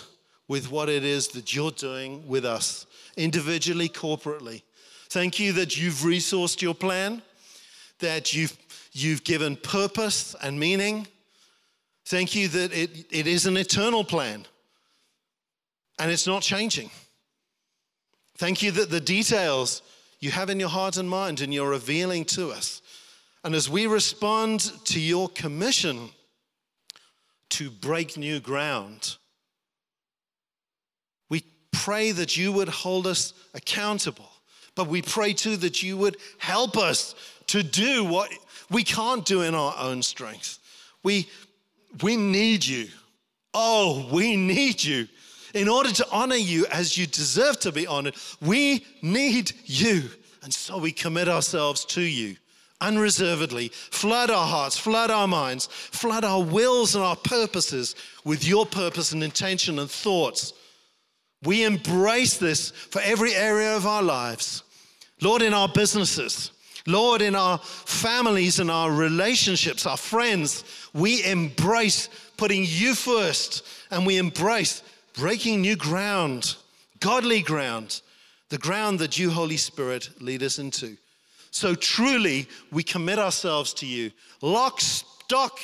[0.50, 4.64] with what it is that you're doing with us, individually, corporately.
[5.08, 7.22] Thank you that you've resourced your plan,
[8.00, 8.58] that you've,
[8.92, 11.08] you've given purpose and meaning.
[12.08, 14.46] Thank you that it, it is an eternal plan
[15.98, 16.90] and it's not changing.
[18.36, 19.82] Thank you that the details
[20.22, 22.82] you have in your heart and mind and you're revealing to us.
[23.44, 26.12] And as we respond to your commission,
[27.52, 29.18] to break new ground.
[31.30, 34.30] We pray that you would hold us accountable,
[34.74, 37.14] but we pray too that you would help us
[37.48, 38.32] to do what
[38.70, 40.60] we can't do in our own strength.
[41.04, 41.30] We,
[42.02, 42.88] we need you.
[43.54, 45.08] Oh, we need you.
[45.54, 50.10] In order to honor you as you deserve to be honored, we need you.
[50.44, 52.36] And so we commit ourselves to you
[52.82, 53.70] unreservedly.
[53.70, 57.96] Flood our hearts, flood our minds, flood our wills and our purposes
[58.26, 60.54] with your purpose and intention and thoughts.
[61.44, 64.64] We embrace this for every area of our lives.
[65.22, 66.52] Lord, in our businesses,
[66.88, 74.06] Lord, in our families and our relationships, our friends, we embrace putting you first and
[74.06, 74.82] we embrace
[75.14, 76.56] breaking new ground,
[77.00, 78.02] godly ground,
[78.50, 80.98] the ground that you, Holy Spirit, lead us into.
[81.52, 85.60] So truly, we commit ourselves to you, lock, stock,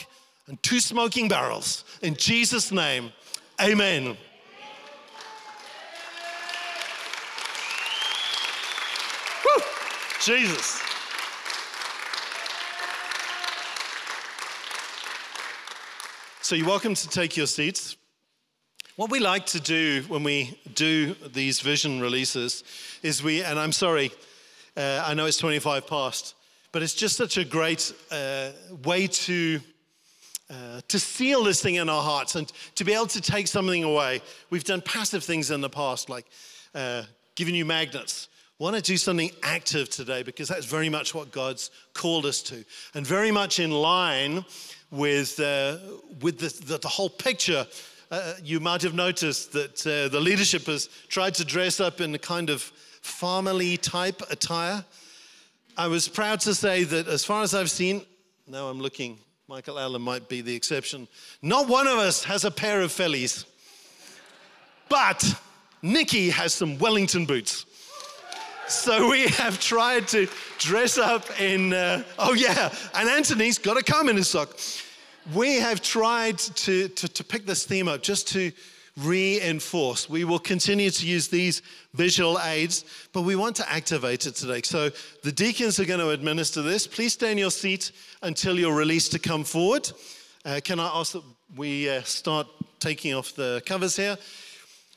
[0.48, 1.84] and two smoking barrels.
[2.02, 3.12] In Jesus' name,
[3.62, 4.18] amen.
[9.46, 9.64] Woo!
[10.22, 10.82] Jesus.
[16.42, 17.98] So you're welcome to take your seats.
[18.98, 22.64] What we like to do when we do these vision releases
[23.04, 24.12] is we, and I'm sorry,
[24.76, 26.34] uh, I know it's 25 past,
[26.72, 28.50] but it's just such a great uh,
[28.84, 29.60] way to.
[30.50, 33.84] Uh, to seal this thing in our hearts and to be able to take something
[33.84, 34.22] away.
[34.50, 36.26] We've done passive things in the past, like
[36.74, 37.04] uh,
[37.36, 38.30] giving you magnets.
[38.58, 42.64] Want to do something active today because that's very much what God's called us to,
[42.94, 44.46] and very much in line
[44.90, 45.80] with, uh,
[46.22, 47.68] with the, the, the, whole picture.
[48.10, 52.16] Uh, you might have noticed that uh, the leadership has tried to dress up in
[52.16, 52.72] a kind of
[53.04, 54.86] farmerly type attire.
[55.78, 58.06] I was proud to say that, as far as I've seen,
[58.48, 61.10] now I'm looking, Michael Allen might be the exception,
[61.42, 63.44] not one of us has a pair of Vellies.
[64.88, 65.26] But
[65.82, 67.66] Nikki has some Wellington boots.
[68.70, 70.30] So we have tried to
[70.60, 74.58] dress up in, uh, oh yeah, and Anthony's got a come in his sock.
[75.34, 78.52] We have tried to, to, to pick this theme up just to
[78.98, 80.10] reinforce.
[80.10, 81.62] We will continue to use these
[81.94, 84.62] visual aids, but we want to activate it today.
[84.64, 84.90] So
[85.24, 86.88] the deacons are going to administer this.
[86.88, 87.92] Please stay in your seat
[88.24, 89.92] until you're released to come forward.
[90.46, 91.24] Uh, can I ask that
[91.56, 92.48] we uh, start
[92.80, 94.18] taking off the covers here?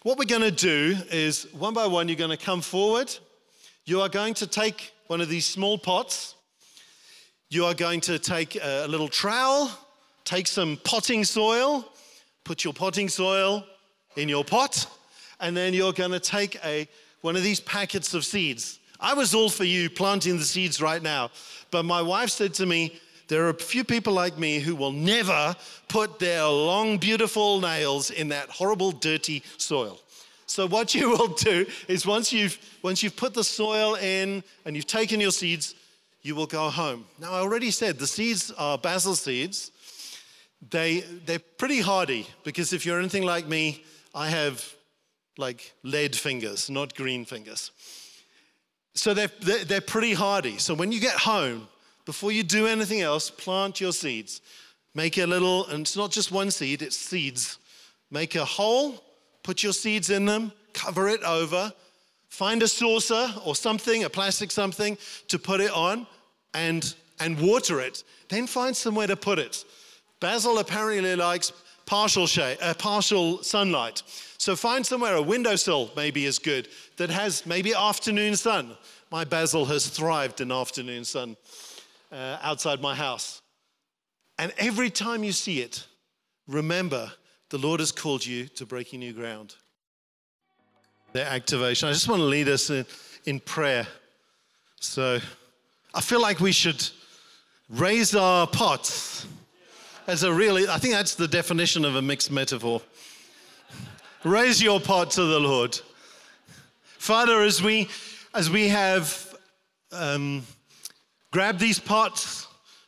[0.02, 3.14] What we're going to do is one by one, you're going to come forward
[3.90, 6.36] you are going to take one of these small pots.
[7.48, 9.68] You are going to take a little trowel,
[10.30, 11.84] take some potting soil,
[12.44, 13.64] put your potting soil
[14.14, 14.86] in your pot,
[15.40, 16.86] and then you're going to take a,
[17.22, 18.78] one of these packets of seeds.
[19.00, 21.30] I was all for you planting the seeds right now,
[21.72, 24.92] but my wife said to me, there are a few people like me who will
[24.92, 25.56] never
[25.88, 29.98] put their long, beautiful nails in that horrible, dirty soil.
[30.46, 34.76] So what you will do is once you've once you've put the soil in and
[34.76, 35.74] you've taken your seeds,
[36.22, 37.04] you will go home.
[37.20, 39.70] Now I already said the seeds are basil seeds.
[40.68, 43.84] They they're pretty hardy because if you're anything like me,
[44.14, 44.64] I have
[45.38, 47.70] like lead fingers, not green fingers.
[48.94, 50.58] So they're, they're, they're pretty hardy.
[50.58, 51.68] So when you get home,
[52.04, 54.42] before you do anything else, plant your seeds.
[54.94, 57.58] Make a little, and it's not just one seed, it's seeds.
[58.10, 59.02] Make a hole
[59.42, 61.72] put your seeds in them, cover it over,
[62.28, 64.96] find a saucer or something, a plastic something
[65.28, 66.06] to put it on,
[66.54, 68.04] and, and water it.
[68.28, 69.64] Then find somewhere to put it.
[70.20, 71.52] Basil apparently likes
[71.86, 74.02] partial shade, uh, partial sunlight.
[74.38, 76.68] So find somewhere, a windowsill maybe is good,
[76.98, 78.76] that has maybe afternoon sun.
[79.10, 81.36] My basil has thrived in afternoon sun
[82.12, 83.42] uh, outside my house.
[84.38, 85.86] And every time you see it,
[86.46, 87.10] remember
[87.48, 89.56] the Lord has called you to breaking new ground.
[91.12, 91.88] Their activation.
[91.88, 92.86] I just want to lead us in,
[93.26, 93.86] in prayer.
[94.80, 95.18] So
[95.92, 96.88] I feel like we should
[97.68, 99.26] raise our pots
[100.10, 102.82] as a really, I think that's the definition of a mixed metaphor.
[104.24, 105.78] Raise your pot to the Lord.
[106.98, 107.88] Father, as we,
[108.34, 109.34] as we have
[109.92, 110.42] um,
[111.30, 112.46] grabbed these pots,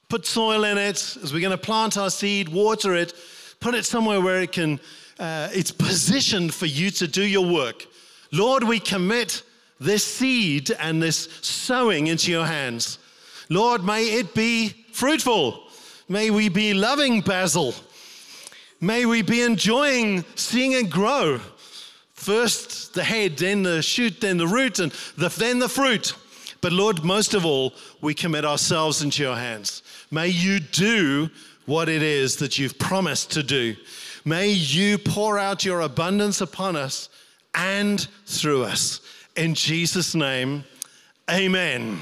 [0.09, 3.15] put soil in it, as we're going to plant our seed, water it,
[3.63, 4.81] Put it somewhere where it can,
[5.21, 7.87] uh, it's positioned for you to do your work.
[8.33, 9.45] Lord, we commit
[9.79, 12.99] this seed and this sowing into your hands.
[13.49, 15.69] Lord, may it be fruitful.
[16.09, 17.75] May we be loving basil.
[18.81, 21.41] May we be enjoying seeing it grow.
[22.15, 26.15] First the head, then the shoot, then the root, and the, then the fruit.
[26.61, 29.83] But Lord, most of all, we commit ourselves into your hands.
[30.11, 31.31] May you do
[31.67, 33.77] what it is that you've promised to do.
[34.25, 37.09] May you pour out your abundance upon us
[37.55, 39.01] and through us.
[39.37, 40.65] In Jesus' name,
[41.31, 42.01] amen.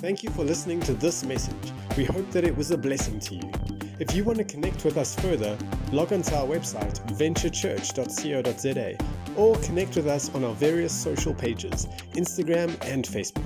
[0.00, 1.72] Thank you for listening to this message.
[1.94, 3.52] We hope that it was a blessing to you.
[3.98, 5.58] If you want to connect with us further,
[5.92, 8.96] log on to our website, venturechurch.co.za,
[9.36, 13.44] or connect with us on our various social pages, Instagram and Facebook.